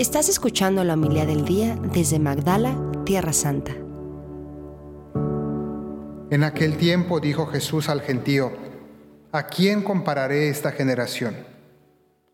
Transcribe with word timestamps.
Estás 0.00 0.30
escuchando 0.30 0.82
la 0.82 0.94
humildad 0.94 1.26
del 1.26 1.44
día 1.44 1.76
desde 1.92 2.18
Magdala, 2.18 2.74
Tierra 3.04 3.34
Santa. 3.34 3.72
En 6.30 6.42
aquel 6.42 6.78
tiempo 6.78 7.20
dijo 7.20 7.44
Jesús 7.48 7.90
al 7.90 8.00
gentío, 8.00 8.50
¿a 9.30 9.42
quién 9.48 9.82
compararé 9.82 10.48
esta 10.48 10.72
generación? 10.72 11.36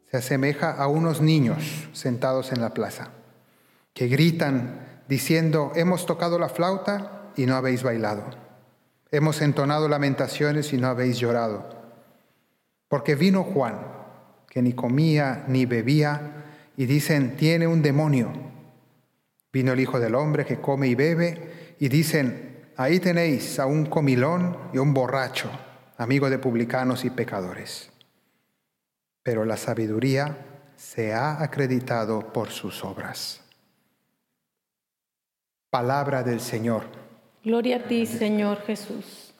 Se 0.08 0.18
asemeja 0.18 0.70
a 0.70 0.86
unos 0.86 1.20
niños 1.20 1.88
sentados 1.92 2.52
en 2.52 2.60
la 2.60 2.72
plaza, 2.72 3.08
que 3.94 4.06
gritan 4.06 5.02
diciendo, 5.08 5.72
hemos 5.74 6.06
tocado 6.06 6.38
la 6.38 6.48
flauta 6.48 7.32
y 7.34 7.46
no 7.46 7.56
habéis 7.56 7.82
bailado, 7.82 8.22
hemos 9.10 9.42
entonado 9.42 9.88
lamentaciones 9.88 10.72
y 10.72 10.76
no 10.76 10.86
habéis 10.86 11.18
llorado. 11.18 11.68
Porque 12.86 13.16
vino 13.16 13.42
Juan, 13.42 13.80
que 14.48 14.62
ni 14.62 14.72
comía 14.72 15.44
ni 15.48 15.66
bebía, 15.66 16.44
y 16.76 16.86
dicen, 16.86 17.36
tiene 17.36 17.66
un 17.66 17.82
demonio. 17.82 18.32
Vino 19.52 19.72
el 19.72 19.80
Hijo 19.80 19.98
del 19.98 20.14
Hombre 20.14 20.44
que 20.44 20.60
come 20.60 20.88
y 20.88 20.94
bebe, 20.94 21.74
y 21.78 21.88
dicen, 21.88 22.72
ahí 22.76 23.00
tenéis 23.00 23.58
a 23.58 23.66
un 23.66 23.86
comilón 23.86 24.56
y 24.72 24.78
un 24.78 24.92
borracho, 24.92 25.50
amigo 25.96 26.28
de 26.28 26.38
publicanos 26.38 27.04
y 27.04 27.10
pecadores. 27.10 27.90
Pero 29.22 29.44
la 29.44 29.56
sabiduría 29.56 30.36
se 30.76 31.14
ha 31.14 31.42
acreditado 31.42 32.32
por 32.32 32.50
sus 32.50 32.84
obras. 32.84 33.40
Palabra 35.70 36.22
del 36.22 36.40
Señor. 36.40 36.84
Gloria 37.42 37.76
a 37.76 37.88
ti, 37.88 38.06
Señor 38.06 38.62
Jesús. 38.62 39.34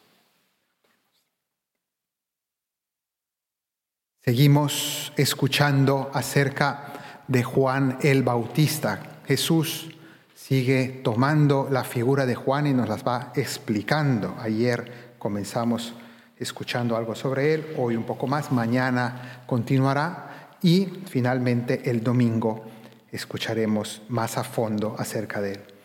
Seguimos 4.22 5.12
escuchando 5.16 6.10
acerca 6.12 6.95
de 7.28 7.42
Juan 7.42 7.98
el 8.02 8.22
Bautista. 8.22 9.00
Jesús 9.26 9.90
sigue 10.34 11.00
tomando 11.02 11.68
la 11.70 11.84
figura 11.84 12.26
de 12.26 12.34
Juan 12.34 12.66
y 12.66 12.72
nos 12.72 12.88
las 12.88 13.06
va 13.06 13.32
explicando. 13.34 14.36
Ayer 14.40 15.14
comenzamos 15.18 15.94
escuchando 16.38 16.96
algo 16.96 17.14
sobre 17.14 17.54
él, 17.54 17.74
hoy 17.78 17.96
un 17.96 18.04
poco 18.04 18.26
más, 18.26 18.52
mañana 18.52 19.42
continuará 19.46 20.56
y 20.62 20.86
finalmente 21.06 21.90
el 21.90 22.02
domingo 22.02 22.64
escucharemos 23.10 24.02
más 24.08 24.36
a 24.36 24.44
fondo 24.44 24.94
acerca 24.98 25.40
de 25.40 25.52
él. 25.52 25.75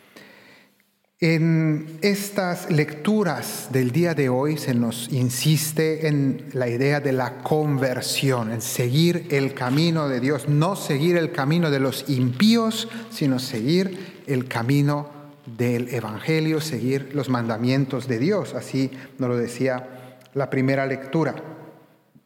En 1.24 2.00
estas 2.02 2.68
lecturas 2.68 3.68
del 3.70 3.92
día 3.92 4.12
de 4.12 4.28
hoy 4.28 4.58
se 4.58 4.74
nos 4.74 5.08
insiste 5.12 6.08
en 6.08 6.46
la 6.52 6.66
idea 6.66 6.98
de 6.98 7.12
la 7.12 7.44
conversión, 7.44 8.50
en 8.50 8.60
seguir 8.60 9.28
el 9.30 9.54
camino 9.54 10.08
de 10.08 10.18
Dios, 10.18 10.48
no 10.48 10.74
seguir 10.74 11.16
el 11.16 11.30
camino 11.30 11.70
de 11.70 11.78
los 11.78 12.10
impíos, 12.10 12.88
sino 13.10 13.38
seguir 13.38 14.24
el 14.26 14.48
camino 14.48 15.10
del 15.46 15.94
Evangelio, 15.94 16.60
seguir 16.60 17.10
los 17.14 17.28
mandamientos 17.28 18.08
de 18.08 18.18
Dios. 18.18 18.54
Así 18.54 18.90
nos 19.18 19.28
lo 19.28 19.36
decía 19.36 20.18
la 20.34 20.50
primera 20.50 20.86
lectura. 20.86 21.36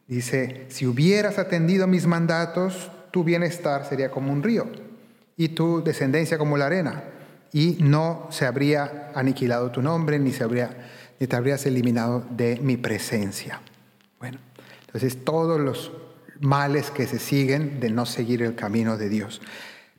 Dice, 0.07 0.65
si 0.69 0.87
hubieras 0.87 1.37
atendido 1.37 1.85
mis 1.85 2.07
mandatos, 2.07 2.89
tu 3.11 3.23
bienestar 3.23 3.87
sería 3.87 4.09
como 4.09 4.33
un 4.33 4.41
río 4.41 4.65
y 5.35 5.49
tu 5.49 5.83
descendencia 5.83 6.39
como 6.39 6.57
la 6.57 6.65
arena 6.65 7.03
y 7.57 7.75
no 7.79 8.27
se 8.29 8.45
habría 8.45 9.09
aniquilado 9.15 9.71
tu 9.71 9.81
nombre, 9.81 10.19
ni, 10.19 10.31
se 10.31 10.43
habría, 10.43 10.69
ni 11.19 11.25
te 11.25 11.35
habrías 11.35 11.65
eliminado 11.65 12.23
de 12.29 12.59
mi 12.61 12.77
presencia. 12.77 13.61
Bueno, 14.19 14.37
entonces 14.85 15.25
todos 15.25 15.59
los 15.59 15.91
males 16.39 16.91
que 16.91 17.07
se 17.07 17.17
siguen 17.17 17.79
de 17.79 17.89
no 17.89 18.05
seguir 18.05 18.43
el 18.43 18.53
camino 18.53 18.95
de 18.95 19.09
Dios. 19.09 19.41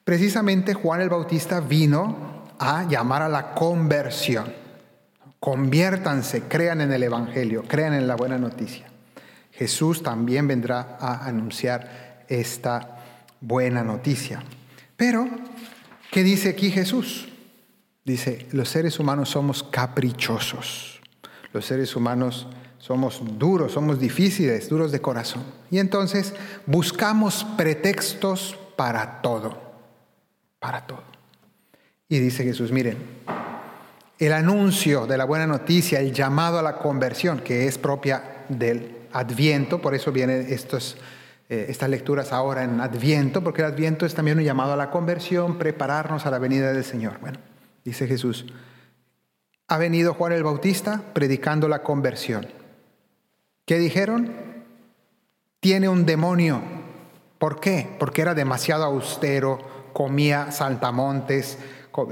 Precisamente 0.05 0.73
Juan 0.73 1.01
el 1.01 1.09
Bautista 1.09 1.59
vino 1.59 2.45
a 2.61 2.86
llamar 2.89 3.23
a 3.23 3.29
la 3.29 3.55
conversión. 3.55 4.53
Conviértanse, 5.41 6.42
crean 6.42 6.81
en 6.81 6.92
el 6.92 7.03
Evangelio, 7.03 7.64
crean 7.67 7.95
en 7.95 8.07
la 8.07 8.14
buena 8.14 8.39
noticia. 8.39 8.86
Jesús 9.51 10.05
también 10.05 10.46
vendrá 10.46 10.96
a 11.01 11.27
anunciar 11.27 12.25
esta 12.29 12.98
buena 13.40 13.83
noticia. 13.83 14.45
Pero, 14.96 15.29
¿qué 16.13 16.23
dice 16.23 16.51
aquí 16.51 16.70
Jesús? 16.70 17.29
Dice, 18.08 18.46
los 18.52 18.70
seres 18.70 18.98
humanos 18.98 19.29
somos 19.29 19.63
caprichosos, 19.63 20.98
los 21.52 21.67
seres 21.67 21.95
humanos 21.95 22.46
somos 22.79 23.20
duros, 23.36 23.73
somos 23.73 24.01
difíciles, 24.01 24.70
duros 24.70 24.92
de 24.92 25.02
corazón. 25.02 25.45
Y 25.70 25.79
entonces 25.79 26.33
buscamos 26.64 27.46
pretextos 27.58 28.58
para 28.77 29.20
todo, 29.20 29.61
para 30.58 30.86
todo. 30.86 31.02
Y 32.08 32.19
dice 32.19 32.45
Jesús, 32.45 32.73
miren, 32.73 32.96
el 34.19 34.33
anuncio 34.33 35.07
de 35.07 35.19
la 35.19 35.27
buena 35.27 35.46
noticia, 35.46 36.01
el 36.01 36.14
llamado 36.14 36.58
a 36.58 36.63
la 36.63 36.79
conversión, 36.79 37.40
que 37.40 37.67
es 37.67 37.77
propia 37.77 38.46
del 38.48 39.01
adviento, 39.13 39.83
por 39.83 39.95
eso 39.95 40.13
vienen 40.13 40.46
eh, 40.48 41.67
estas 41.69 41.90
lecturas 41.90 42.33
ahora 42.33 42.64
en 42.64 42.80
adviento, 42.80 43.45
porque 43.45 43.61
el 43.61 43.69
adviento 43.70 44.07
es 44.07 44.14
también 44.14 44.39
un 44.39 44.45
llamado 44.45 44.73
a 44.73 44.77
la 44.77 44.90
conversión, 44.90 45.58
prepararnos 45.58 46.25
a 46.25 46.30
la 46.30 46.39
venida 46.39 46.73
del 46.73 46.85
Señor. 46.85 47.19
Bueno, 47.20 47.39
dice 47.89 48.07
Jesús. 48.07 48.45
Ha 49.67 49.79
venido 49.79 50.15
Juan 50.15 50.33
el 50.33 50.45
Bautista 50.45 51.03
predicando 51.15 51.69
la 51.69 51.83
conversión. 51.83 52.47
¿Qué 53.65 53.79
dijeron? 53.79 54.31
Tiene 55.61 55.89
un 55.89 56.05
demonio. 56.07 56.61
¿Por 57.39 57.61
qué? 57.61 57.89
Porque 57.99 58.23
era 58.23 58.35
demasiado 58.35 58.85
austero, 58.85 59.59
comía 59.93 60.53
saltamontes, 60.53 61.59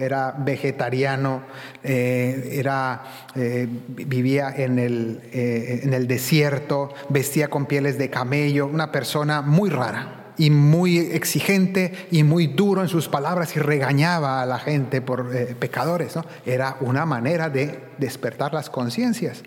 era 0.00 0.34
vegetariano, 0.36 1.42
eh, 1.82 2.50
era, 2.52 3.04
eh, 3.34 3.68
vivía 3.88 4.52
en 4.56 4.78
el, 4.78 5.20
eh, 5.32 5.80
en 5.84 5.92
el 5.92 6.08
desierto, 6.08 6.92
vestía 7.10 7.48
con 7.48 7.66
pieles 7.66 7.98
de 7.98 8.10
camello, 8.10 8.66
una 8.66 8.90
persona 8.90 9.42
muy 9.42 9.70
rara 9.70 10.15
y 10.38 10.50
muy 10.50 10.98
exigente 10.98 12.08
y 12.10 12.22
muy 12.22 12.46
duro 12.46 12.82
en 12.82 12.88
sus 12.88 13.08
palabras 13.08 13.56
y 13.56 13.60
regañaba 13.60 14.42
a 14.42 14.46
la 14.46 14.58
gente 14.58 15.00
por 15.00 15.34
eh, 15.34 15.54
pecadores. 15.58 16.16
¿no? 16.16 16.24
Era 16.44 16.76
una 16.80 17.06
manera 17.06 17.50
de 17.50 17.80
despertar 17.98 18.54
las 18.54 18.70
conciencias. 18.70 19.42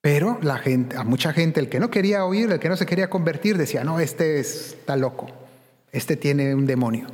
Pero 0.00 0.38
la 0.42 0.58
gente, 0.58 0.96
a 0.96 1.02
mucha 1.02 1.32
gente, 1.32 1.60
el 1.60 1.68
que 1.68 1.80
no 1.80 1.90
quería 1.90 2.24
oír, 2.24 2.50
el 2.50 2.60
que 2.60 2.68
no 2.68 2.76
se 2.76 2.84
quería 2.84 3.08
convertir, 3.08 3.56
decía, 3.56 3.84
no, 3.84 4.00
este 4.00 4.38
está 4.38 4.96
loco, 4.96 5.28
este 5.92 6.16
tiene 6.16 6.54
un 6.54 6.66
demonio. 6.66 7.06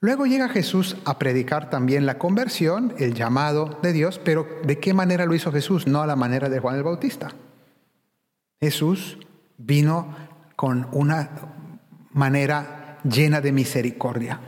Luego 0.00 0.26
llega 0.26 0.48
Jesús 0.48 0.96
a 1.04 1.18
predicar 1.18 1.70
también 1.70 2.04
la 2.04 2.18
conversión, 2.18 2.92
el 2.98 3.14
llamado 3.14 3.78
de 3.82 3.92
Dios, 3.92 4.20
pero 4.22 4.46
¿de 4.64 4.78
qué 4.78 4.94
manera 4.94 5.26
lo 5.26 5.34
hizo 5.34 5.52
Jesús? 5.52 5.86
No 5.86 6.02
a 6.02 6.06
la 6.06 6.16
manera 6.16 6.48
de 6.48 6.58
Juan 6.58 6.76
el 6.76 6.82
Bautista. 6.82 7.32
Jesús 8.60 9.18
vino 9.58 10.14
con 10.56 10.88
una 10.92 11.30
manera 12.12 12.98
llena 13.04 13.40
de 13.42 13.52
misericordia. 13.52 14.40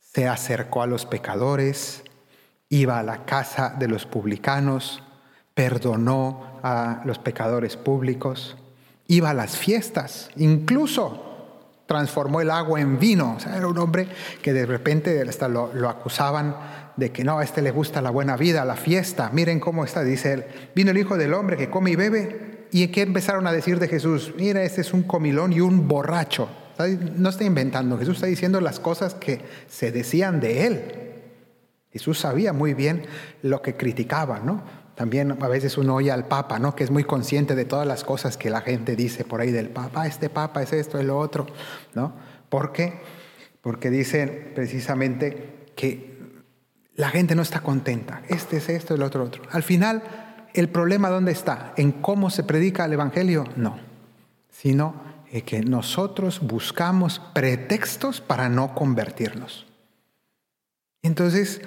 Se 0.00 0.26
acercó 0.26 0.82
a 0.82 0.86
los 0.86 1.04
pecadores, 1.04 2.02
iba 2.70 2.98
a 2.98 3.02
la 3.02 3.26
casa 3.26 3.74
de 3.78 3.88
los 3.88 4.06
publicanos, 4.06 5.02
perdonó 5.54 6.58
a 6.62 7.02
los 7.04 7.18
pecadores 7.18 7.76
públicos, 7.76 8.56
iba 9.06 9.30
a 9.30 9.34
las 9.34 9.56
fiestas, 9.56 10.30
incluso 10.36 11.22
transformó 11.86 12.40
el 12.40 12.50
agua 12.50 12.80
en 12.80 12.98
vino. 12.98 13.34
O 13.36 13.40
sea, 13.40 13.56
era 13.56 13.68
un 13.68 13.78
hombre 13.78 14.08
que 14.42 14.54
de 14.54 14.64
repente 14.64 15.20
hasta 15.28 15.46
lo, 15.46 15.72
lo, 15.74 15.90
acusaban 15.90 16.56
de 16.96 17.12
que 17.12 17.22
no, 17.22 17.38
a 17.38 17.44
este 17.44 17.60
le 17.60 17.70
gusta 17.70 18.00
la 18.00 18.10
buena 18.10 18.36
vida, 18.36 18.64
la 18.64 18.76
fiesta. 18.76 19.30
Miren 19.32 19.60
cómo 19.60 19.84
está, 19.84 20.02
dice 20.02 20.32
él. 20.32 20.44
Vino 20.74 20.90
el 20.90 20.98
Hijo 20.98 21.18
del 21.18 21.34
Hombre 21.34 21.58
que 21.58 21.70
come 21.70 21.90
y 21.90 21.96
bebe 21.96 22.55
¿Y 22.72 22.88
qué 22.88 23.02
empezaron 23.02 23.46
a 23.46 23.52
decir 23.52 23.78
de 23.78 23.88
Jesús? 23.88 24.32
Mira, 24.36 24.62
este 24.62 24.80
es 24.80 24.92
un 24.92 25.02
comilón 25.02 25.52
y 25.52 25.60
un 25.60 25.88
borracho. 25.88 26.48
No 27.16 27.30
está 27.30 27.44
inventando, 27.44 27.98
Jesús 27.98 28.16
está 28.16 28.26
diciendo 28.26 28.60
las 28.60 28.80
cosas 28.80 29.14
que 29.14 29.40
se 29.68 29.92
decían 29.92 30.40
de 30.40 30.66
él. 30.66 30.92
Jesús 31.90 32.18
sabía 32.18 32.52
muy 32.52 32.74
bien 32.74 33.06
lo 33.42 33.62
que 33.62 33.76
criticaban, 33.76 34.44
¿no? 34.44 34.62
También 34.94 35.38
a 35.40 35.48
veces 35.48 35.78
uno 35.78 35.94
oye 35.94 36.10
al 36.10 36.26
Papa, 36.26 36.58
¿no? 36.58 36.74
Que 36.74 36.84
es 36.84 36.90
muy 36.90 37.04
consciente 37.04 37.54
de 37.54 37.64
todas 37.64 37.86
las 37.86 38.04
cosas 38.04 38.36
que 38.36 38.50
la 38.50 38.60
gente 38.60 38.96
dice 38.96 39.24
por 39.24 39.40
ahí 39.40 39.50
del 39.50 39.70
Papa. 39.70 40.02
Ah, 40.02 40.06
este 40.06 40.28
Papa 40.28 40.62
es 40.62 40.72
esto, 40.72 40.98
es 40.98 41.06
lo 41.06 41.18
otro, 41.18 41.46
¿no? 41.94 42.14
¿Por? 42.48 42.72
Porque 43.60 43.90
dicen 43.90 44.52
precisamente 44.54 45.66
que 45.74 46.16
la 46.94 47.10
gente 47.10 47.34
no 47.34 47.42
está 47.42 47.60
contenta. 47.60 48.22
Este 48.28 48.56
es 48.56 48.68
esto, 48.68 48.94
el 48.94 49.02
otro, 49.02 49.24
otro. 49.24 49.42
Al 49.50 49.62
final, 49.62 50.02
¿El 50.56 50.70
problema 50.70 51.10
dónde 51.10 51.32
está? 51.32 51.74
¿En 51.76 51.92
cómo 51.92 52.30
se 52.30 52.42
predica 52.42 52.86
el 52.86 52.94
Evangelio? 52.94 53.44
No, 53.56 53.78
sino 54.50 55.06
que 55.42 55.60
nosotros 55.60 56.40
buscamos 56.40 57.20
pretextos 57.34 58.22
para 58.22 58.48
no 58.48 58.74
convertirnos. 58.74 59.66
Entonces 61.02 61.60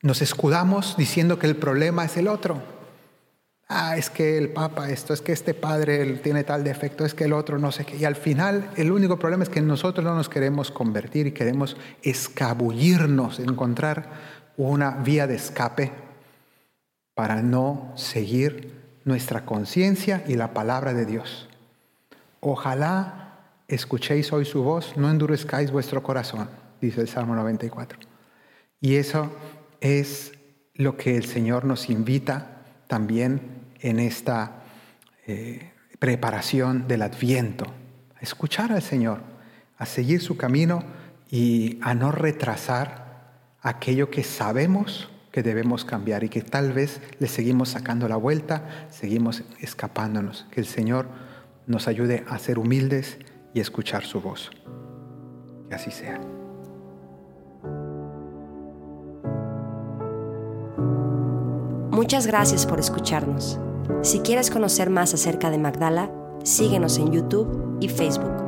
nos 0.00 0.22
escudamos 0.22 0.96
diciendo 0.96 1.38
que 1.38 1.46
el 1.46 1.56
problema 1.56 2.06
es 2.06 2.16
el 2.16 2.28
otro. 2.28 2.62
ah, 3.68 3.96
es 3.96 4.08
que 4.08 4.38
el 4.38 4.50
Papa 4.50 4.88
esto, 4.88 5.12
es 5.12 5.20
que 5.20 5.32
este 5.32 5.52
padre 5.52 6.04
tiene 6.16 6.44
tal 6.44 6.64
defecto, 6.64 7.04
es 7.04 7.12
que 7.12 7.24
el 7.24 7.34
otro 7.34 7.58
no 7.58 7.72
sé 7.72 7.84
qué. 7.84 7.96
Y 7.96 8.06
al 8.06 8.16
final 8.16 8.70
el 8.76 8.90
único 8.90 9.18
problema 9.18 9.42
es 9.42 9.50
que 9.50 9.60
nosotros 9.60 10.04
no 10.04 10.14
nos 10.14 10.30
queremos 10.30 10.70
convertir 10.70 11.26
y 11.26 11.32
queremos 11.32 11.76
escabullirnos, 12.02 13.38
encontrar 13.38 14.08
una 14.56 14.92
vía 14.92 15.26
de 15.26 15.34
escape 15.34 16.03
para 17.14 17.42
no 17.42 17.92
seguir 17.96 18.82
nuestra 19.04 19.44
conciencia 19.44 20.24
y 20.26 20.34
la 20.34 20.52
palabra 20.52 20.94
de 20.94 21.06
Dios. 21.06 21.48
Ojalá 22.40 23.38
escuchéis 23.68 24.32
hoy 24.32 24.44
su 24.44 24.62
voz, 24.62 24.96
no 24.96 25.10
endurezcáis 25.10 25.70
vuestro 25.70 26.02
corazón, 26.02 26.48
dice 26.80 27.00
el 27.00 27.08
Salmo 27.08 27.34
94. 27.34 27.98
Y 28.80 28.96
eso 28.96 29.30
es 29.80 30.32
lo 30.74 30.96
que 30.96 31.16
el 31.16 31.24
Señor 31.24 31.64
nos 31.64 31.88
invita 31.88 32.62
también 32.86 33.40
en 33.80 34.00
esta 34.00 34.62
eh, 35.26 35.72
preparación 35.98 36.88
del 36.88 37.02
adviento, 37.02 37.66
a 38.16 38.20
escuchar 38.20 38.72
al 38.72 38.82
Señor, 38.82 39.20
a 39.78 39.86
seguir 39.86 40.20
su 40.20 40.36
camino 40.36 40.84
y 41.30 41.78
a 41.82 41.94
no 41.94 42.12
retrasar 42.12 43.04
aquello 43.60 44.10
que 44.10 44.22
sabemos 44.22 45.10
que 45.34 45.42
debemos 45.42 45.84
cambiar 45.84 46.22
y 46.22 46.28
que 46.28 46.42
tal 46.42 46.72
vez 46.72 47.00
le 47.18 47.26
seguimos 47.26 47.70
sacando 47.70 48.06
la 48.06 48.14
vuelta, 48.14 48.86
seguimos 48.88 49.42
escapándonos. 49.58 50.46
Que 50.52 50.60
el 50.60 50.66
Señor 50.66 51.08
nos 51.66 51.88
ayude 51.88 52.24
a 52.28 52.38
ser 52.38 52.56
humildes 52.56 53.18
y 53.52 53.58
escuchar 53.58 54.04
su 54.04 54.20
voz. 54.20 54.52
Que 55.68 55.74
así 55.74 55.90
sea. 55.90 56.20
Muchas 61.90 62.28
gracias 62.28 62.64
por 62.64 62.78
escucharnos. 62.78 63.58
Si 64.02 64.20
quieres 64.20 64.52
conocer 64.52 64.88
más 64.88 65.14
acerca 65.14 65.50
de 65.50 65.58
Magdala, 65.58 66.12
síguenos 66.44 66.96
en 66.98 67.10
YouTube 67.10 67.78
y 67.80 67.88
Facebook. 67.88 68.43